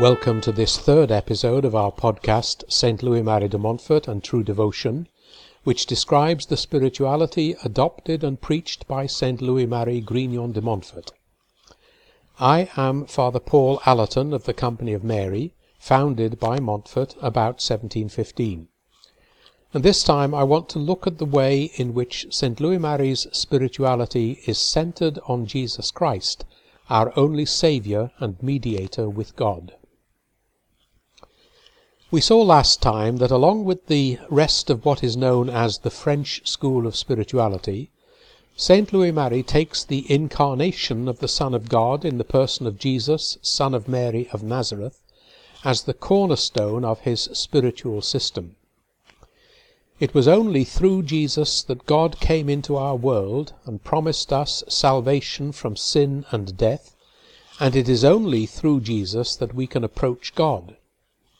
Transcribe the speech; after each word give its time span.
Welcome 0.00 0.40
to 0.42 0.52
this 0.52 0.78
third 0.78 1.10
episode 1.10 1.64
of 1.64 1.74
our 1.74 1.90
podcast, 1.90 2.70
St. 2.70 3.02
Louis 3.02 3.20
Marie 3.20 3.48
de 3.48 3.58
Montfort 3.58 4.06
and 4.06 4.22
True 4.22 4.44
Devotion, 4.44 5.08
which 5.64 5.86
describes 5.86 6.46
the 6.46 6.56
spirituality 6.56 7.56
adopted 7.64 8.22
and 8.22 8.40
preached 8.40 8.86
by 8.86 9.06
St. 9.06 9.42
Louis 9.42 9.66
Marie 9.66 10.00
Grignon 10.00 10.52
de 10.52 10.60
Montfort. 10.60 11.10
I 12.38 12.70
am 12.76 13.06
Father 13.06 13.40
Paul 13.40 13.80
Allerton 13.86 14.32
of 14.32 14.44
the 14.44 14.54
Company 14.54 14.92
of 14.92 15.02
Mary, 15.02 15.52
founded 15.80 16.38
by 16.38 16.60
Montfort 16.60 17.14
about 17.14 17.58
1715. 17.60 18.68
And 19.74 19.82
this 19.82 20.04
time 20.04 20.32
I 20.32 20.44
want 20.44 20.68
to 20.68 20.78
look 20.78 21.08
at 21.08 21.18
the 21.18 21.24
way 21.24 21.72
in 21.74 21.92
which 21.92 22.28
St. 22.30 22.60
Louis 22.60 22.78
Marie's 22.78 23.26
spirituality 23.32 24.42
is 24.46 24.58
centered 24.58 25.18
on 25.26 25.44
Jesus 25.44 25.90
Christ, 25.90 26.44
our 26.88 27.12
only 27.18 27.44
Saviour 27.44 28.12
and 28.20 28.40
mediator 28.40 29.10
with 29.10 29.34
God. 29.34 29.74
We 32.10 32.22
saw 32.22 32.40
last 32.40 32.80
time 32.80 33.18
that 33.18 33.30
along 33.30 33.66
with 33.66 33.86
the 33.86 34.18
rest 34.30 34.70
of 34.70 34.86
what 34.86 35.04
is 35.04 35.14
known 35.14 35.50
as 35.50 35.76
the 35.76 35.90
French 35.90 36.40
school 36.48 36.86
of 36.86 36.96
spirituality, 36.96 37.90
St. 38.56 38.90
Louis 38.94 39.12
Marie 39.12 39.42
takes 39.42 39.84
the 39.84 40.10
incarnation 40.10 41.06
of 41.06 41.18
the 41.18 41.28
Son 41.28 41.52
of 41.52 41.68
God 41.68 42.06
in 42.06 42.16
the 42.16 42.24
person 42.24 42.66
of 42.66 42.78
Jesus, 42.78 43.36
Son 43.42 43.74
of 43.74 43.88
Mary 43.88 44.26
of 44.32 44.42
Nazareth, 44.42 45.02
as 45.64 45.82
the 45.82 45.92
cornerstone 45.92 46.82
of 46.82 47.00
his 47.00 47.28
spiritual 47.34 48.00
system. 48.00 48.56
It 50.00 50.14
was 50.14 50.26
only 50.26 50.64
through 50.64 51.02
Jesus 51.02 51.62
that 51.64 51.84
God 51.84 52.20
came 52.20 52.48
into 52.48 52.76
our 52.76 52.96
world 52.96 53.52
and 53.66 53.84
promised 53.84 54.32
us 54.32 54.64
salvation 54.66 55.52
from 55.52 55.76
sin 55.76 56.24
and 56.30 56.56
death, 56.56 56.96
and 57.60 57.76
it 57.76 57.86
is 57.86 58.02
only 58.02 58.46
through 58.46 58.80
Jesus 58.80 59.36
that 59.36 59.54
we 59.54 59.66
can 59.66 59.84
approach 59.84 60.34
God. 60.34 60.74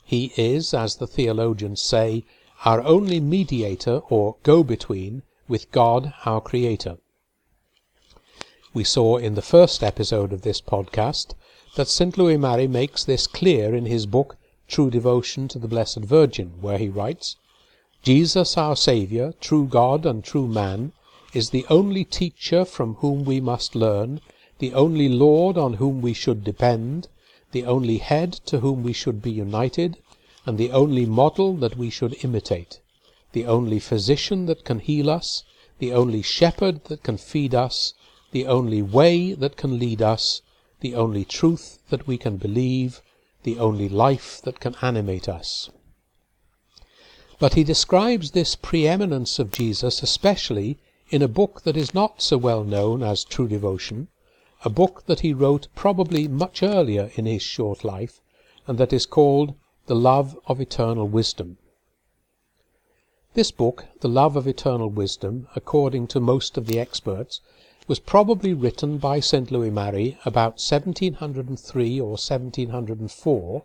He 0.09 0.33
is, 0.39 0.73
as 0.73 0.97
the 0.97 1.07
theologians 1.07 1.83
say, 1.83 2.25
our 2.65 2.81
only 2.81 3.21
mediator 3.21 4.01
or 4.09 4.37
go-between 4.43 5.23
with 5.47 5.71
God 5.71 6.15
our 6.25 6.41
Creator. 6.41 6.97
We 8.73 8.85
saw 8.85 9.19
in 9.19 9.35
the 9.35 9.43
first 9.43 9.83
episode 9.83 10.33
of 10.33 10.41
this 10.41 10.63
podcast 10.63 11.35
that 11.77 11.89
St. 11.89 12.17
Louis 12.17 12.39
Marie 12.39 12.67
makes 12.67 13.05
this 13.05 13.27
clear 13.27 13.75
in 13.75 13.85
his 13.85 14.07
book 14.07 14.39
True 14.67 14.91
Devotion 14.91 15.47
to 15.49 15.59
the 15.59 15.69
Blessed 15.69 15.99
Virgin, 15.99 16.55
where 16.63 16.79
he 16.79 16.89
writes, 16.89 17.37
Jesus 18.03 18.57
our 18.57 18.77
Saviour, 18.77 19.35
true 19.43 19.67
God 19.67 20.07
and 20.07 20.25
true 20.25 20.49
man, 20.49 20.93
is 21.35 21.51
the 21.51 21.67
only 21.69 22.07
teacher 22.07 22.65
from 22.65 22.95
whom 22.95 23.27
we 23.27 23.43
must 23.43 23.75
learn, 23.75 24.23
the 24.59 24.73
only 24.73 25.11
Lord 25.11 25.59
on 25.59 25.75
whom 25.75 26.01
we 26.01 26.15
should 26.15 26.45
depend, 26.45 27.09
the 27.53 27.65
only 27.65 27.99
head 27.99 28.33
to 28.33 28.61
whom 28.61 28.83
we 28.83 28.93
should 28.93 29.23
be 29.23 29.31
united, 29.31 29.97
and 30.45 30.59
the 30.59 30.71
only 30.71 31.07
model 31.07 31.57
that 31.57 31.77
we 31.77 31.91
should 31.91 32.25
imitate, 32.25 32.81
the 33.33 33.47
only 33.47 33.79
physician 33.79 34.47
that 34.47 34.65
can 34.65 34.79
heal 34.79 35.09
us, 35.11 35.45
the 35.79 35.93
only 35.93 36.23
shepherd 36.23 36.85
that 36.87 37.03
can 37.03 37.17
feed 37.17 37.55
us, 37.55 37.95
the 38.33 38.47
only 38.47 38.83
way 38.83 39.33
that 39.33 39.57
can 39.57 39.79
lead 39.79 40.03
us, 40.03 40.43
the 40.81 40.95
only 40.95 41.25
truth 41.25 41.79
that 41.91 42.07
we 42.07 42.19
can 42.19 42.37
believe, 42.37 43.03
the 43.43 43.59
only 43.59 43.89
life 43.89 44.41
that 44.43 44.61
can 44.61 44.75
animate 44.83 45.29
us. 45.29 45.71
But 47.39 47.55
he 47.55 47.65
describes 47.65 48.33
this 48.33 48.57
preeminence 48.57 49.39
of 49.39 49.53
Jesus 49.53 50.03
especially 50.03 50.79
in 51.11 51.23
a 51.23 51.29
book 51.29 51.63
that 51.63 51.77
is 51.77 51.95
not 51.95 52.21
so 52.21 52.37
well 52.37 52.65
known 52.65 53.03
as 53.03 53.25
True 53.25 53.49
Devotion, 53.49 54.09
a 54.65 54.71
book 54.71 55.05
that 55.07 55.21
he 55.21 55.33
wrote 55.33 55.69
probably 55.77 56.27
much 56.27 56.65
earlier 56.65 57.13
in 57.15 57.27
his 57.27 57.43
short 57.43 57.85
life, 57.85 58.21
and 58.67 58.77
that 58.77 58.93
is 58.93 59.07
called 59.07 59.55
The 59.87 59.95
Love 59.95 60.37
of 60.47 60.61
Eternal 60.61 61.07
Wisdom. 61.07 61.59
This 63.35 63.53
book, 63.53 63.87
The 64.01 64.09
Love 64.09 64.35
of 64.35 64.49
Eternal 64.49 64.89
Wisdom, 64.89 65.47
according 65.55 66.09
to 66.09 66.19
most 66.19 66.59
of 66.59 66.67
the 66.67 66.81
experts, 66.81 67.41
was 67.87 68.01
probably 68.01 68.53
written 68.53 68.99
by 68.99 69.21
St. 69.21 69.53
Louis 69.53 69.71
Marie 69.71 70.19
about 70.25 70.59
1703 70.59 72.01
or 72.01 72.19
1704, 72.19 73.63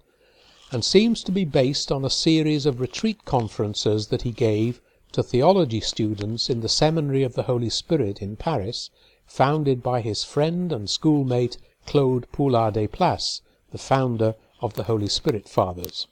and 0.72 0.86
seems 0.86 1.24
to 1.24 1.32
be 1.32 1.44
based 1.44 1.92
on 1.92 2.06
a 2.06 2.10
series 2.10 2.68
of 2.68 2.80
retreat 2.80 3.26
conferences 3.26 4.08
that 4.08 4.22
he 4.22 4.32
gave 4.32 4.80
to 5.12 5.24
theology 5.24 5.82
students 5.82 6.52
in 6.52 6.62
the 6.62 6.70
Seminary 6.70 7.24
of 7.24 7.34
the 7.34 7.44
Holy 7.44 7.70
Spirit 7.70 8.22
in 8.22 8.36
Paris 8.36 8.92
founded 9.34 9.82
by 9.82 10.00
his 10.00 10.24
friend 10.24 10.72
and 10.72 10.88
schoolmate 10.88 11.58
Claude 11.88 12.32
Poullart 12.32 12.76
des 12.76 12.88
Places, 12.88 13.42
the 13.72 13.80
founder 13.80 14.36
of 14.62 14.76
the 14.76 14.84
Holy 14.84 15.08
Spirit 15.08 15.50
Fathers. 15.50 16.06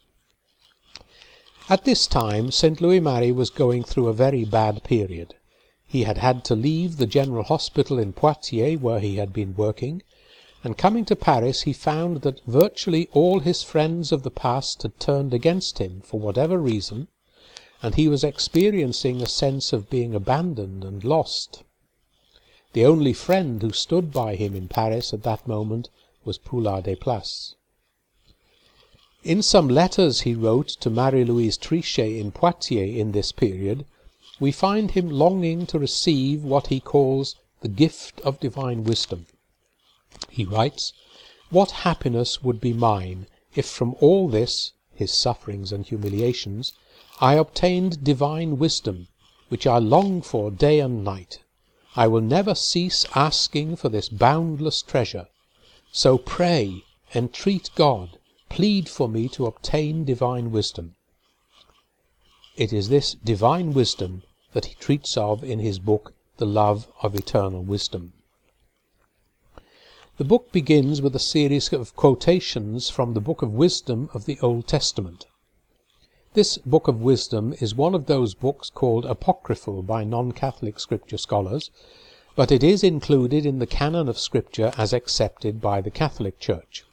At 1.69 1.85
this 1.85 2.07
time 2.07 2.49
St. 2.49 2.81
Louis 2.81 2.99
Marie 2.99 3.31
was 3.31 3.51
going 3.51 3.83
through 3.83 4.07
a 4.07 4.13
very 4.25 4.43
bad 4.43 4.83
period. 4.83 5.35
He 5.85 6.05
had 6.05 6.17
had 6.17 6.43
to 6.45 6.55
leave 6.55 6.97
the 6.97 7.05
General 7.05 7.43
Hospital 7.43 7.99
in 7.99 8.11
Poitiers, 8.11 8.81
where 8.81 8.99
he 8.99 9.17
had 9.17 9.31
been 9.31 9.53
working, 9.55 10.01
and 10.63 10.75
coming 10.75 11.05
to 11.05 11.15
Paris 11.15 11.61
he 11.61 11.73
found 11.73 12.23
that 12.23 12.41
virtually 12.47 13.07
all 13.13 13.41
his 13.41 13.61
friends 13.61 14.11
of 14.11 14.23
the 14.23 14.31
past 14.31 14.81
had 14.81 14.99
turned 14.99 15.31
against 15.31 15.77
him 15.77 16.01
for 16.01 16.19
whatever 16.19 16.57
reason, 16.57 17.07
and 17.83 17.93
he 17.93 18.07
was 18.07 18.23
experiencing 18.23 19.21
a 19.21 19.27
sense 19.27 19.71
of 19.71 19.91
being 19.91 20.15
abandoned 20.15 20.83
and 20.83 21.03
lost. 21.03 21.61
The 22.73 22.85
only 22.85 23.11
friend 23.11 23.61
who 23.61 23.73
stood 23.73 24.13
by 24.13 24.35
him 24.35 24.55
in 24.55 24.69
Paris 24.69 25.13
at 25.13 25.23
that 25.23 25.45
moment 25.45 25.89
was 26.23 26.37
Poullart 26.37 26.85
des 26.85 26.95
Places. 26.95 27.55
In 29.25 29.41
some 29.41 29.67
letters 29.67 30.21
he 30.21 30.33
wrote 30.33 30.69
to 30.79 30.89
Marie 30.89 31.25
Louise 31.25 31.57
Trichet 31.57 32.17
in 32.17 32.31
Poitiers 32.31 32.97
in 32.97 33.11
this 33.11 33.33
period, 33.33 33.85
we 34.39 34.53
find 34.53 34.91
him 34.91 35.09
longing 35.09 35.65
to 35.65 35.77
receive 35.77 36.45
what 36.45 36.67
he 36.67 36.79
calls 36.79 37.35
the 37.59 37.67
gift 37.67 38.21
of 38.21 38.39
divine 38.39 38.85
wisdom. 38.85 39.27
He 40.29 40.45
writes, 40.45 40.93
What 41.49 41.71
happiness 41.71 42.41
would 42.41 42.61
be 42.61 42.71
mine 42.71 43.27
if 43.53 43.65
from 43.65 43.95
all 43.99 44.29
this, 44.29 44.71
his 44.95 45.11
sufferings 45.11 45.73
and 45.73 45.85
humiliations, 45.85 46.71
I 47.19 47.33
obtained 47.33 48.01
divine 48.03 48.57
wisdom, 48.57 49.09
which 49.49 49.67
I 49.67 49.77
long 49.77 50.21
for 50.21 50.49
day 50.49 50.79
and 50.79 51.03
night. 51.03 51.39
I 51.95 52.07
will 52.07 52.21
never 52.21 52.55
cease 52.55 53.05
asking 53.15 53.75
for 53.75 53.89
this 53.89 54.07
boundless 54.07 54.81
treasure. 54.81 55.27
So 55.91 56.17
pray, 56.17 56.83
entreat 57.13 57.69
God, 57.75 58.17
plead 58.49 58.87
for 58.87 59.09
me 59.09 59.27
to 59.29 59.45
obtain 59.45 60.05
divine 60.05 60.51
wisdom. 60.51 60.95
It 62.55 62.71
is 62.71 62.89
this 62.89 63.15
divine 63.15 63.73
wisdom 63.73 64.23
that 64.53 64.65
he 64.65 64.75
treats 64.75 65.17
of 65.17 65.43
in 65.43 65.59
his 65.59 65.79
book 65.79 66.13
The 66.37 66.45
Love 66.45 66.87
of 67.01 67.15
Eternal 67.15 67.63
Wisdom. 67.63 68.13
The 70.17 70.23
book 70.23 70.51
begins 70.51 71.01
with 71.01 71.15
a 71.15 71.19
series 71.19 71.73
of 71.73 71.95
quotations 71.95 72.89
from 72.89 73.13
the 73.13 73.21
Book 73.21 73.41
of 73.41 73.53
Wisdom 73.53 74.09
of 74.13 74.25
the 74.25 74.39
Old 74.41 74.67
Testament. 74.67 75.25
This 76.33 76.57
Book 76.59 76.87
of 76.87 77.01
Wisdom 77.01 77.53
is 77.59 77.75
one 77.75 77.93
of 77.93 78.05
those 78.05 78.35
books 78.35 78.69
called 78.69 79.03
apocryphal 79.03 79.83
by 79.83 80.05
non-Catholic 80.05 80.79
Scripture 80.79 81.17
scholars, 81.17 81.71
but 82.37 82.53
it 82.53 82.63
is 82.63 82.85
included 82.85 83.45
in 83.45 83.59
the 83.59 83.67
canon 83.67 84.07
of 84.07 84.17
Scripture 84.17 84.71
as 84.77 84.93
accepted 84.93 85.59
by 85.59 85.81
the 85.81 85.91
Catholic 85.91 86.39
Church. 86.39 86.85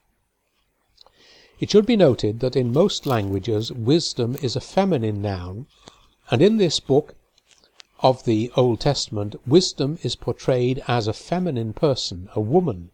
It 1.60 1.70
should 1.70 1.86
be 1.86 1.94
noted 1.94 2.40
that 2.40 2.56
in 2.56 2.72
most 2.72 3.06
languages 3.06 3.70
wisdom 3.70 4.36
is 4.42 4.56
a 4.56 4.60
feminine 4.60 5.22
noun, 5.22 5.66
and 6.32 6.42
in 6.42 6.56
this 6.56 6.80
book 6.80 7.14
of 8.00 8.24
the 8.24 8.50
Old 8.56 8.80
Testament 8.80 9.36
wisdom 9.46 10.00
is 10.02 10.16
portrayed 10.16 10.82
as 10.88 11.06
a 11.06 11.12
feminine 11.12 11.74
person, 11.74 12.28
a 12.34 12.40
woman, 12.40 12.90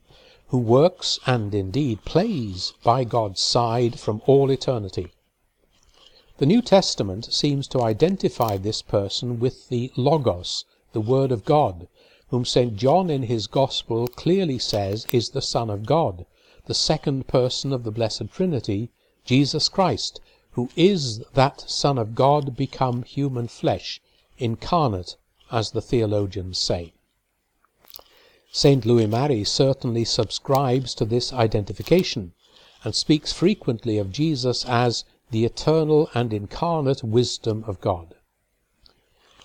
who 0.49 0.59
works 0.59 1.19
and 1.25 1.55
indeed 1.55 2.05
plays 2.05 2.75
by 2.83 3.03
God's 3.03 3.41
side 3.41 3.99
from 3.99 4.21
all 4.27 4.51
eternity. 4.51 5.14
The 6.39 6.47
New 6.47 6.63
Testament 6.63 7.33
seems 7.33 7.69
to 7.69 7.83
identify 7.83 8.57
this 8.57 8.83
person 8.83 9.39
with 9.39 9.69
the 9.69 9.93
Logos, 9.97 10.65
the 10.93 11.01
Word 11.01 11.31
of 11.31 11.45
God, 11.45 11.87
whom 12.31 12.45
St. 12.45 12.75
John 12.75 13.09
in 13.09 13.23
his 13.23 13.47
Gospel 13.47 14.09
clearly 14.09 14.59
says 14.59 15.07
is 15.13 15.29
the 15.29 15.41
Son 15.41 15.71
of 15.71 15.87
God, 15.87 16.27
the 16.67 16.75
second 16.75 17.29
person 17.29 17.73
of 17.73 17.85
the 17.85 17.93
Blessed 17.93 18.33
Trinity, 18.33 18.91
Jesus 19.25 19.69
Christ, 19.69 20.21
who 20.55 20.71
is 20.75 21.21
that 21.35 21.71
Son 21.71 21.99
of 21.99 22.17
God 22.17 22.57
become 22.57 23.05
human 23.05 23.47
flesh, 23.47 24.01
incarnate, 24.37 25.17
as 25.53 25.71
the 25.71 25.81
theologians 25.81 26.59
say. 26.59 26.95
St. 28.51 28.85
Louis 28.85 29.07
Marie 29.07 29.45
certainly 29.45 30.05
subscribes 30.05 30.97
to 30.97 31.05
this 31.05 31.33
identification, 31.33 32.33
and 32.83 32.93
speaks 32.93 33.33
frequently 33.33 33.99
of 33.99 34.11
Jesus 34.11 34.65
as 34.65 35.05
the 35.35 35.45
eternal 35.45 36.09
and 36.15 36.33
incarnate 36.33 37.03
wisdom 37.03 37.65
of 37.67 37.81
God. 37.81 38.15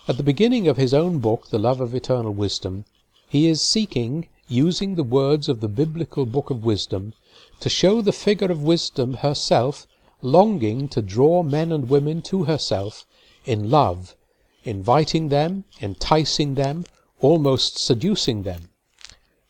At 0.07 0.17
the 0.17 0.29
beginning 0.31 0.67
of 0.67 0.77
his 0.77 0.93
own 0.93 1.17
book, 1.17 1.47
The 1.49 1.57
Love 1.57 1.81
of 1.81 1.95
Eternal 1.95 2.31
Wisdom, 2.31 2.85
he 3.27 3.47
is 3.47 3.59
seeking, 3.59 4.27
using 4.47 4.93
the 4.93 5.03
words 5.03 5.49
of 5.49 5.61
the 5.61 5.67
biblical 5.67 6.27
book 6.27 6.51
of 6.51 6.63
wisdom 6.63 7.13
to 7.59 7.69
show 7.69 8.03
the 8.03 8.11
figure 8.11 8.51
of 8.51 8.61
wisdom 8.61 9.15
herself 9.15 9.87
longing 10.21 10.89
to 10.89 11.01
draw 11.01 11.41
men 11.41 11.71
and 11.71 11.89
women 11.89 12.21
to 12.21 12.43
herself 12.43 13.07
in 13.47 13.71
love, 13.71 14.15
inviting 14.63 15.29
them, 15.29 15.63
enticing 15.81 16.53
them, 16.53 16.85
almost 17.19 17.79
seducing 17.79 18.43
them. 18.43 18.69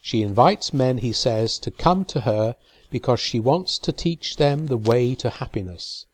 She 0.01 0.21
invites 0.21 0.71
men, 0.71 0.99
he 0.99 1.11
says, 1.11 1.59
to 1.59 1.69
come 1.69 2.05
to 2.05 2.21
her 2.21 2.55
because 2.89 3.19
she 3.19 3.41
wants 3.41 3.77
to 3.79 3.91
teach 3.91 4.37
them 4.37 4.67
the 4.67 4.77
way 4.77 5.15
to 5.15 5.29
happiness. 5.29 6.05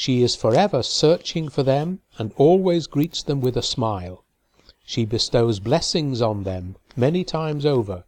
She 0.00 0.22
is 0.22 0.36
forever 0.36 0.84
searching 0.84 1.48
for 1.48 1.64
them 1.64 2.02
and 2.18 2.32
always 2.36 2.86
greets 2.86 3.20
them 3.20 3.40
with 3.40 3.56
a 3.56 3.62
smile. 3.62 4.22
She 4.84 5.04
bestows 5.04 5.58
blessings 5.58 6.22
on 6.22 6.44
them 6.44 6.76
many 6.94 7.24
times 7.24 7.66
over 7.66 8.04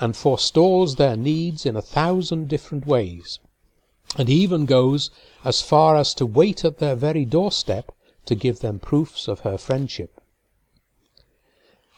and 0.00 0.16
forestalls 0.16 0.96
their 0.96 1.18
needs 1.18 1.66
in 1.66 1.76
a 1.76 1.82
thousand 1.82 2.48
different 2.48 2.86
ways, 2.86 3.40
and 4.16 4.30
even 4.30 4.64
goes 4.64 5.10
as 5.44 5.60
far 5.60 5.96
as 5.96 6.14
to 6.14 6.24
wait 6.24 6.64
at 6.64 6.78
their 6.78 6.96
very 6.96 7.26
doorstep 7.26 7.92
to 8.24 8.34
give 8.34 8.60
them 8.60 8.78
proofs 8.78 9.28
of 9.28 9.40
her 9.40 9.58
friendship. 9.58 10.22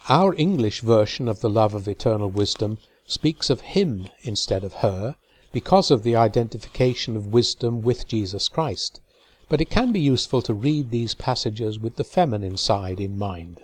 Our 0.08 0.34
English 0.34 0.80
version 0.80 1.28
of 1.28 1.40
the 1.40 1.50
love 1.50 1.72
of 1.72 1.86
eternal 1.86 2.30
wisdom 2.30 2.78
speaks 3.06 3.48
of 3.48 3.60
him 3.60 4.08
instead 4.22 4.64
of 4.64 4.74
her, 4.74 5.14
because 5.52 5.92
of 5.92 6.02
the 6.02 6.16
identification 6.16 7.16
of 7.16 7.32
wisdom 7.32 7.80
with 7.80 8.08
Jesus 8.08 8.48
Christ, 8.48 9.00
but 9.50 9.60
it 9.60 9.68
can 9.68 9.90
be 9.90 10.00
useful 10.00 10.40
to 10.40 10.54
read 10.54 10.90
these 10.90 11.14
passages 11.14 11.76
with 11.76 11.96
the 11.96 12.04
feminine 12.04 12.56
side 12.56 13.00
in 13.00 13.18
mind. 13.18 13.60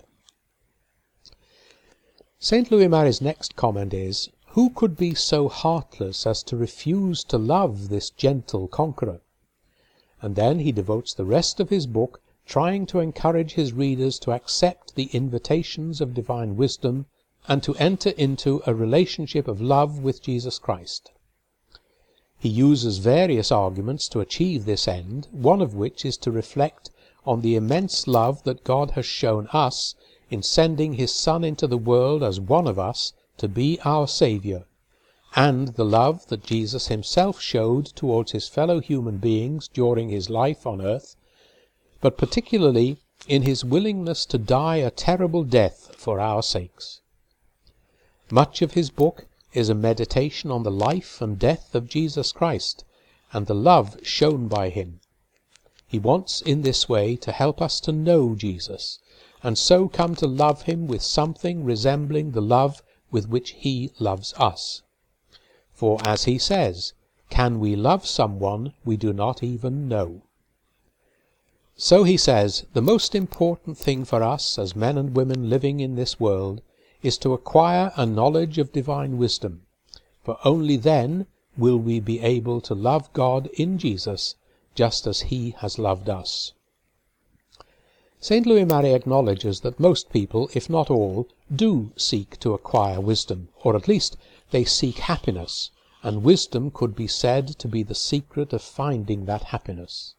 St. 2.39 2.69
Louis 2.69 2.89
Marie's 2.89 3.21
next 3.21 3.55
comment 3.55 3.93
is, 3.93 4.29
Who 4.49 4.69
could 4.69 4.97
be 4.97 5.15
so 5.15 5.47
heartless 5.47 6.27
as 6.27 6.43
to 6.43 6.57
refuse 6.57 7.23
to 7.23 7.37
love 7.37 7.87
this 7.87 8.09
gentle 8.09 8.67
conqueror? 8.67 9.21
And 10.21 10.35
then 10.35 10.59
he 10.59 10.73
devotes 10.73 11.13
the 11.13 11.23
rest 11.23 11.61
of 11.61 11.69
his 11.69 11.87
book 11.87 12.21
trying 12.45 12.85
to 12.87 12.99
encourage 12.99 13.53
his 13.53 13.71
readers 13.71 14.19
to 14.19 14.31
accept 14.33 14.95
the 14.95 15.09
invitations 15.13 16.01
of 16.01 16.13
divine 16.13 16.57
wisdom 16.57 17.05
and 17.47 17.63
to 17.63 17.75
enter 17.75 18.09
into 18.09 18.61
a 18.67 18.75
relationship 18.75 19.47
of 19.47 19.61
love 19.61 19.99
with 19.99 20.21
Jesus 20.21 20.59
Christ. 20.59 21.11
He 22.47 22.53
uses 22.53 22.99
various 22.99 23.51
arguments 23.51 24.07
to 24.07 24.21
achieve 24.21 24.63
this 24.63 24.87
end, 24.87 25.27
one 25.33 25.61
of 25.61 25.75
which 25.75 26.05
is 26.05 26.15
to 26.19 26.31
reflect 26.31 26.91
on 27.25 27.41
the 27.41 27.57
immense 27.57 28.07
love 28.07 28.41
that 28.43 28.63
God 28.63 28.91
has 28.91 29.05
shown 29.05 29.49
us 29.51 29.95
in 30.29 30.41
sending 30.41 30.93
his 30.93 31.13
Son 31.13 31.43
into 31.43 31.67
the 31.67 31.77
world 31.77 32.23
as 32.23 32.39
one 32.39 32.65
of 32.65 32.79
us 32.79 33.11
to 33.35 33.49
be 33.49 33.81
our 33.83 34.07
Saviour, 34.07 34.63
and 35.35 35.75
the 35.75 35.83
love 35.83 36.25
that 36.27 36.45
Jesus 36.45 36.87
himself 36.87 37.41
showed 37.41 37.87
towards 37.87 38.31
his 38.31 38.47
fellow 38.47 38.79
human 38.79 39.17
beings 39.17 39.67
during 39.67 40.07
his 40.07 40.29
life 40.29 40.65
on 40.65 40.79
earth, 40.79 41.17
but 41.99 42.17
particularly 42.17 42.95
in 43.27 43.41
his 43.41 43.65
willingness 43.65 44.25
to 44.27 44.37
die 44.37 44.77
a 44.77 44.89
terrible 44.89 45.43
death 45.43 45.93
for 45.97 46.21
our 46.21 46.41
sakes. 46.41 47.01
Much 48.31 48.61
of 48.61 48.71
his 48.71 48.89
book 48.89 49.26
is 49.57 49.69
a 49.69 49.73
meditation 49.73 50.51
on 50.51 50.61
the 50.61 50.69
life 50.69 51.19
and 51.19 51.39
death 51.39 51.73
of 51.73 51.89
Jesus 51.89 52.31
Christ 52.31 52.85
and 53.33 53.47
the 53.47 53.55
love 53.55 53.97
shown 54.03 54.47
by 54.47 54.69
him. 54.69 54.99
He 55.87 55.97
wants 55.97 56.41
in 56.41 56.61
this 56.61 56.87
way 56.87 57.15
to 57.15 57.31
help 57.31 57.59
us 57.59 57.79
to 57.79 57.91
know 57.91 58.35
Jesus, 58.35 58.99
and 59.41 59.57
so 59.57 59.87
come 59.87 60.13
to 60.17 60.27
love 60.27 60.61
him 60.63 60.85
with 60.85 61.01
something 61.01 61.63
resembling 61.63 62.31
the 62.31 62.41
love 62.41 62.83
with 63.09 63.27
which 63.29 63.51
he 63.51 63.89
loves 63.97 64.31
us. 64.37 64.83
For 65.73 65.97
as 66.05 66.25
he 66.25 66.37
says, 66.37 66.93
can 67.31 67.59
we 67.59 67.75
love 67.75 68.05
someone 68.05 68.73
we 68.85 68.95
do 68.95 69.11
not 69.11 69.41
even 69.41 69.87
know? 69.87 70.21
So 71.75 72.03
he 72.03 72.17
says, 72.17 72.65
the 72.73 72.81
most 72.81 73.15
important 73.15 73.75
thing 73.77 74.05
for 74.05 74.21
us 74.21 74.59
as 74.59 74.75
men 74.75 74.99
and 74.99 75.15
women 75.15 75.49
living 75.49 75.79
in 75.79 75.95
this 75.95 76.19
world 76.19 76.61
is 77.07 77.17
to 77.17 77.33
acquire 77.33 77.91
a 77.95 78.05
knowledge 78.05 78.57
of 78.57 78.73
divine 78.73 79.17
wisdom, 79.17 79.61
for 80.23 80.37
only 80.43 80.75
then 80.75 81.25
will 81.57 81.77
we 81.77 81.99
be 81.99 82.19
able 82.19 82.59
to 82.61 82.75
love 82.75 83.11
God 83.13 83.47
in 83.53 83.77
Jesus 83.77 84.35
just 84.75 85.07
as 85.07 85.21
he 85.21 85.55
has 85.59 85.79
loved 85.79 86.09
us. 86.09 86.51
St. 88.19 88.45
Louis 88.45 88.65
Marie 88.65 88.93
acknowledges 88.93 89.61
that 89.61 89.79
most 89.79 90.09
people, 90.11 90.49
if 90.53 90.69
not 90.69 90.89
all, 90.89 91.27
do 91.55 91.91
seek 91.95 92.37
to 92.39 92.53
acquire 92.53 92.99
wisdom, 92.99 93.47
or 93.63 93.75
at 93.75 93.87
least 93.87 94.17
they 94.51 94.65
seek 94.65 94.97
happiness, 94.97 95.71
and 96.03 96.23
wisdom 96.23 96.71
could 96.71 96.95
be 96.95 97.07
said 97.07 97.47
to 97.59 97.67
be 97.67 97.83
the 97.83 97.95
secret 97.95 98.53
of 98.53 98.61
finding 98.61 99.25
that 99.25 99.43
happiness. 99.55 100.15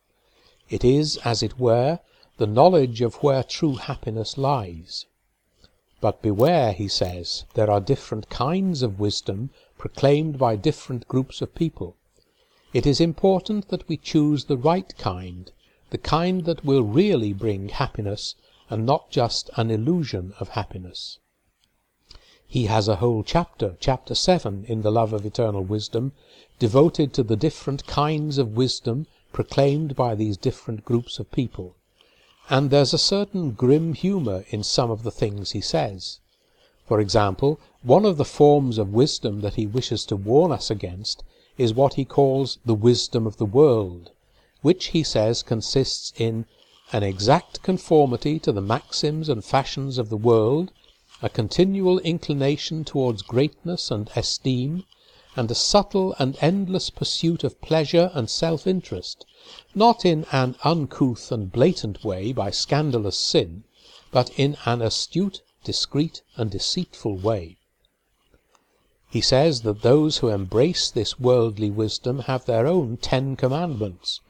It 0.70 0.84
is, 0.84 1.18
as 1.18 1.42
it 1.42 1.58
were, 1.58 1.98
the 2.38 2.46
knowledge 2.46 3.00
of 3.00 3.16
where 3.16 3.42
true 3.42 3.74
happiness 3.74 4.38
lies. 4.38 5.06
But 6.00 6.22
beware, 6.22 6.72
he 6.72 6.86
says, 6.86 7.44
there 7.54 7.68
are 7.68 7.80
different 7.80 8.30
kinds 8.30 8.82
of 8.82 9.00
wisdom 9.00 9.50
proclaimed 9.78 10.38
by 10.38 10.54
different 10.54 11.08
groups 11.08 11.42
of 11.42 11.56
people. 11.56 11.96
It 12.72 12.86
is 12.86 13.00
important 13.00 13.68
that 13.70 13.88
we 13.88 13.96
choose 13.96 14.44
the 14.44 14.56
right 14.56 14.96
kind, 14.96 15.50
the 15.90 15.98
kind 15.98 16.44
that 16.44 16.64
will 16.64 16.84
really 16.84 17.32
bring 17.32 17.70
happiness, 17.70 18.36
and 18.70 18.86
not 18.86 19.10
just 19.10 19.50
an 19.56 19.72
illusion 19.72 20.34
of 20.38 20.50
happiness. 20.50 21.18
He 22.46 22.66
has 22.66 22.86
a 22.86 22.96
whole 22.96 23.24
chapter, 23.24 23.76
chapter 23.80 24.14
7, 24.14 24.66
in 24.66 24.82
The 24.82 24.92
Love 24.92 25.12
of 25.12 25.26
Eternal 25.26 25.64
Wisdom, 25.64 26.12
devoted 26.60 27.12
to 27.14 27.24
the 27.24 27.36
different 27.36 27.88
kinds 27.88 28.38
of 28.38 28.56
wisdom 28.56 29.08
proclaimed 29.32 29.96
by 29.96 30.14
these 30.14 30.36
different 30.36 30.84
groups 30.84 31.18
of 31.18 31.32
people 31.32 31.74
and 32.50 32.70
there's 32.70 32.94
a 32.94 32.98
certain 32.98 33.50
grim 33.50 33.92
humour 33.92 34.44
in 34.48 34.62
some 34.62 34.90
of 34.90 35.02
the 35.02 35.10
things 35.10 35.52
he 35.52 35.60
says. 35.60 36.18
For 36.86 37.00
example, 37.00 37.60
one 37.82 38.06
of 38.06 38.16
the 38.16 38.24
forms 38.24 38.78
of 38.78 38.92
wisdom 38.92 39.42
that 39.42 39.54
he 39.54 39.66
wishes 39.66 40.06
to 40.06 40.16
warn 40.16 40.50
us 40.52 40.70
against 40.70 41.22
is 41.58 41.74
what 41.74 41.94
he 41.94 42.04
calls 42.04 42.58
the 42.64 42.74
wisdom 42.74 43.26
of 43.26 43.36
the 43.36 43.44
world, 43.44 44.10
which 44.62 44.86
he 44.86 45.02
says 45.02 45.42
consists 45.42 46.12
in 46.16 46.46
an 46.92 47.02
exact 47.02 47.62
conformity 47.62 48.38
to 48.38 48.52
the 48.52 48.62
maxims 48.62 49.28
and 49.28 49.44
fashions 49.44 49.98
of 49.98 50.08
the 50.08 50.16
world, 50.16 50.72
a 51.20 51.28
continual 51.28 51.98
inclination 51.98 52.84
towards 52.84 53.20
greatness 53.20 53.90
and 53.90 54.10
esteem, 54.16 54.84
and 55.36 55.50
a 55.50 55.54
subtle 55.54 56.14
and 56.18 56.36
endless 56.40 56.90
pursuit 56.90 57.44
of 57.44 57.60
pleasure 57.60 58.10
and 58.14 58.30
self-interest, 58.30 59.26
not 59.74 60.04
in 60.04 60.24
an 60.32 60.56
uncouth 60.64 61.30
and 61.30 61.52
blatant 61.52 62.02
way 62.02 62.32
by 62.32 62.50
scandalous 62.50 63.16
sin, 63.16 63.64
but 64.10 64.30
in 64.38 64.56
an 64.64 64.80
astute, 64.80 65.42
discreet, 65.64 66.22
and 66.36 66.50
deceitful 66.50 67.16
way. 67.16 67.58
He 69.10 69.20
says 69.20 69.62
that 69.62 69.82
those 69.82 70.18
who 70.18 70.28
embrace 70.28 70.90
this 70.90 71.18
worldly 71.18 71.70
wisdom 71.70 72.20
have 72.20 72.44
their 72.44 72.66
own 72.66 72.96
Ten 72.96 73.36
Commandments, 73.36 74.20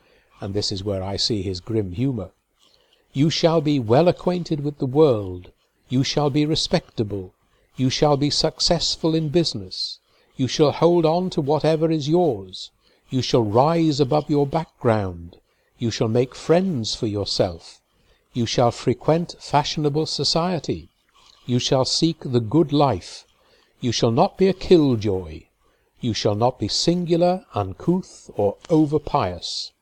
and 0.41 0.55
this 0.55 0.71
is 0.71 0.85
where 0.85 1.03
I 1.03 1.17
see 1.17 1.43
his 1.43 1.61
grim 1.61 1.93
humour. 1.93 2.31
You 3.13 3.31
shall 3.31 3.61
be 3.61 3.81
well 3.81 4.09
acquainted 4.09 4.61
with 4.61 4.79
the 4.79 4.87
world, 4.87 5.51
you 5.89 6.05
shall 6.05 6.31
be 6.31 6.45
respectable, 6.47 7.35
you 7.77 7.91
shall 7.91 8.17
be 8.17 8.31
successful 8.31 9.15
in 9.15 9.31
business, 9.31 9.99
you 10.39 10.47
shall 10.47 10.71
hold 10.71 11.05
on 11.05 11.29
to 11.31 11.41
whatever 11.41 11.91
is 11.91 12.09
yours. 12.09 12.71
You 13.11 13.23
shall 13.23 13.43
rise 13.43 13.99
above 13.99 14.31
your 14.31 14.47
background. 14.47 15.37
You 15.79 15.91
shall 15.91 16.07
make 16.07 16.35
friends 16.37 16.95
for 16.95 17.09
yourself. 17.09 17.81
You 18.33 18.47
shall 18.47 18.71
frequent 18.71 19.35
fashionable 19.41 20.07
society. 20.07 20.91
You 21.45 21.59
shall 21.59 21.85
seek 21.85 22.21
the 22.21 22.39
good 22.39 22.73
life. 22.73 23.25
You 23.81 23.91
shall 23.91 24.13
not 24.13 24.39
be 24.39 24.47
a 24.47 24.53
killjoy. 24.53 25.43
You 26.01 26.15
shall 26.15 26.37
not 26.37 26.61
be 26.61 26.69
singular, 26.69 27.45
uncouth, 27.55 28.31
or 28.37 28.59
over 28.71 29.01
pious. 29.01 29.73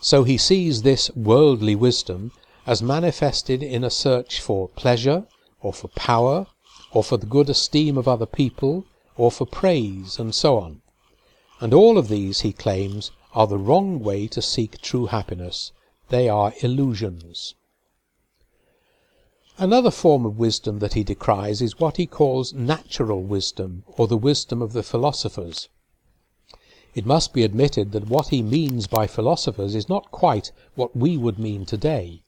So 0.00 0.24
he 0.24 0.38
sees 0.38 0.80
this 0.80 1.10
worldly 1.14 1.74
wisdom 1.74 2.32
as 2.66 2.82
manifested 2.82 3.62
in 3.62 3.84
a 3.84 3.90
search 3.90 4.40
for 4.40 4.68
pleasure, 4.68 5.26
or 5.60 5.74
for 5.74 5.88
power, 5.88 6.46
or 6.92 7.02
for 7.02 7.16
the 7.16 7.26
good 7.26 7.48
esteem 7.48 7.96
of 7.96 8.06
other 8.06 8.26
people, 8.26 8.84
or 9.16 9.30
for 9.30 9.46
praise, 9.46 10.18
and 10.18 10.34
so 10.34 10.58
on. 10.58 10.82
And 11.60 11.72
all 11.72 11.96
of 11.98 12.08
these, 12.08 12.40
he 12.40 12.52
claims, 12.52 13.10
are 13.34 13.46
the 13.46 13.58
wrong 13.58 14.00
way 14.00 14.26
to 14.28 14.42
seek 14.42 14.80
true 14.80 15.06
happiness. 15.06 15.72
They 16.08 16.28
are 16.28 16.52
illusions. 16.60 17.54
Another 19.58 19.90
form 19.90 20.26
of 20.26 20.38
wisdom 20.38 20.78
that 20.80 20.94
he 20.94 21.04
decries 21.04 21.62
is 21.62 21.78
what 21.78 21.96
he 21.96 22.06
calls 22.06 22.52
natural 22.52 23.22
wisdom, 23.22 23.84
or 23.86 24.06
the 24.06 24.16
wisdom 24.16 24.60
of 24.60 24.72
the 24.72 24.82
philosophers. 24.82 25.68
It 26.94 27.06
must 27.06 27.32
be 27.32 27.42
admitted 27.42 27.92
that 27.92 28.08
what 28.08 28.28
he 28.28 28.42
means 28.42 28.86
by 28.86 29.06
philosophers 29.06 29.74
is 29.74 29.88
not 29.88 30.10
quite 30.10 30.52
what 30.74 30.94
we 30.96 31.16
would 31.16 31.38
mean 31.38 31.64
today. 31.64 32.22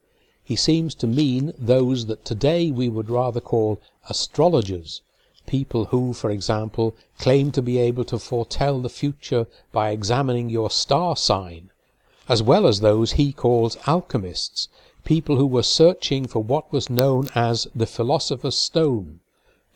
He 0.46 0.56
seems 0.56 0.94
to 0.96 1.06
mean 1.06 1.54
those 1.58 2.04
that 2.04 2.26
today 2.26 2.70
we 2.70 2.90
would 2.90 3.08
rather 3.08 3.40
call 3.40 3.80
astrologers, 4.10 5.00
people 5.46 5.86
who, 5.86 6.12
for 6.12 6.28
example, 6.28 6.94
claim 7.18 7.50
to 7.52 7.62
be 7.62 7.78
able 7.78 8.04
to 8.04 8.18
foretell 8.18 8.82
the 8.82 8.90
future 8.90 9.46
by 9.72 9.88
examining 9.88 10.50
your 10.50 10.68
star 10.68 11.16
sign, 11.16 11.70
as 12.28 12.42
well 12.42 12.66
as 12.66 12.80
those 12.80 13.12
he 13.12 13.32
calls 13.32 13.78
alchemists, 13.86 14.68
people 15.02 15.36
who 15.36 15.46
were 15.46 15.62
searching 15.62 16.26
for 16.26 16.42
what 16.42 16.70
was 16.70 16.90
known 16.90 17.30
as 17.34 17.66
the 17.74 17.86
Philosopher's 17.86 18.58
Stone, 18.58 19.20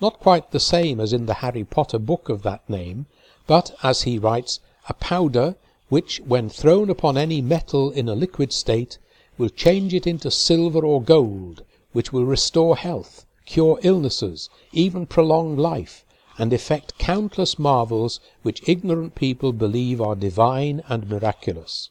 not 0.02 0.20
quite 0.20 0.50
the 0.50 0.60
same 0.60 1.00
as 1.00 1.14
in 1.14 1.25
the 1.25 1.40
Harry 1.40 1.64
Potter 1.64 1.98
book 1.98 2.28
of 2.28 2.42
that 2.42 2.68
name, 2.68 3.06
but, 3.46 3.75
as 3.82 4.02
he 4.02 4.18
writes, 4.18 4.60
a 4.87 4.92
powder 4.92 5.56
which, 5.88 6.20
when 6.26 6.50
thrown 6.50 6.90
upon 6.90 7.16
any 7.16 7.40
metal 7.40 7.90
in 7.90 8.06
a 8.06 8.14
liquid 8.14 8.52
state, 8.52 8.98
will 9.38 9.49
change 9.49 9.95
it 9.95 10.07
into 10.07 10.30
silver 10.30 10.85
or 10.85 11.00
gold, 11.00 11.62
which 11.92 12.12
will 12.12 12.25
restore 12.25 12.76
health, 12.76 13.25
cure 13.47 13.78
illnesses, 13.83 14.50
even 14.73 15.07
prolong 15.07 15.57
life, 15.57 16.04
and 16.37 16.52
effect 16.52 16.99
countless 16.99 17.59
marvels 17.59 18.21
which 18.42 18.68
ignorant 18.68 19.14
people 19.14 19.52
believe 19.52 20.00
are 20.00 20.14
divine 20.14 20.83
and 20.88 21.09
miraculous. 21.09 21.90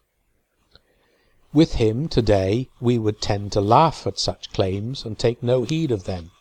With 1.54 1.76
him 1.76 2.08
today 2.08 2.70
we 2.80 2.98
would 2.98 3.22
tend 3.22 3.52
to 3.54 3.62
laugh 3.62 4.06
at 4.06 4.20
such 4.20 4.52
claims 4.52 5.06
and 5.06 5.18
take 5.18 5.42
no 5.42 5.64
heed 5.64 5.92
of 5.92 6.04
them. 6.04 6.32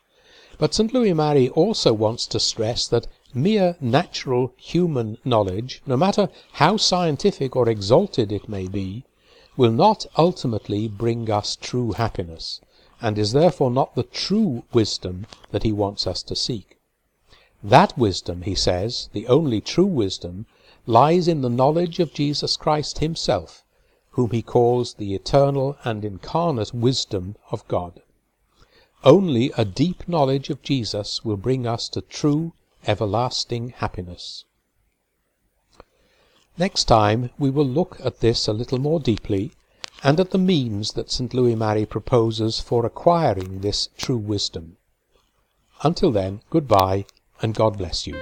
But 0.59 0.75
St. 0.75 0.93
Louis 0.93 1.15
Marie 1.15 1.51
also 1.51 1.93
wants 1.93 2.27
to 2.27 2.41
stress 2.41 2.89
that 2.89 3.07
mere 3.33 3.77
natural 3.81 4.53
human 4.57 5.19
knowledge, 5.25 5.83
no 5.87 5.97
matter 5.97 6.29
how 6.53 6.77
scientific 6.77 7.55
or 7.55 7.69
exalted 7.69 8.33
it 8.33 8.49
may 8.49 8.67
be, 8.67 9.05
will 9.57 9.73
not 9.73 10.07
ultimately 10.17 10.89
bring 10.89 11.31
us 11.31 11.57
true 11.57 11.93
happiness 11.93 12.61
and 13.01 13.19
is 13.19 13.33
therefore 13.33 13.71
not 13.71 13.95
the 13.95 14.03
true 14.03 14.65
wisdom 14.73 15.27
that 15.51 15.63
he 15.63 15.73
wants 15.73 16.07
us 16.07 16.23
to 16.23 16.35
seek. 16.35 16.79
That 17.63 17.99
wisdom, 17.99 18.43
he 18.43 18.55
says, 18.55 19.11
the 19.13 19.27
only 19.27 19.61
true 19.61 19.87
wisdom, 19.87 20.47
lies 20.87 21.29
in 21.29 21.43
the 21.43 21.51
knowledge 21.51 21.99
of 21.99 22.15
Jesus 22.15 22.57
Christ 22.57 23.01
himself, 23.01 23.65
whom 24.13 24.31
he 24.31 24.41
calls 24.41 24.95
the 24.95 25.15
eternal 25.15 25.77
and 25.85 26.05
incarnate 26.05 26.73
wisdom 26.73 27.37
of 27.51 27.69
God. 27.69 28.01
Only 29.05 29.53
a 29.59 29.65
deep 29.67 30.09
knowledge 30.09 30.49
of 30.49 30.63
Jesus 30.63 31.23
will 31.23 31.37
bring 31.37 31.67
us 31.67 31.91
to 31.91 32.01
true, 32.01 32.55
everlasting 32.87 33.71
happiness. 33.71 34.46
Next 36.59 36.85
time 36.85 37.31
we 37.39 37.51
will 37.51 37.67
look 37.67 37.99
at 38.03 38.21
this 38.21 38.49
a 38.49 38.53
little 38.53 38.79
more 38.79 38.99
deeply 38.99 39.53
and 40.03 40.19
at 40.19 40.31
the 40.31 40.39
means 40.39 40.93
that 40.93 41.11
St. 41.11 41.35
Louis 41.35 41.55
Marie 41.55 41.85
proposes 41.85 42.61
for 42.61 42.87
acquiring 42.87 43.61
this 43.61 43.89
true 43.99 44.17
wisdom. 44.17 44.77
Until 45.83 46.11
then, 46.11 46.41
good 46.49 46.67
bye, 46.67 47.05
and 47.43 47.55
God 47.55 47.77
bless 47.79 48.07
you. 48.07 48.21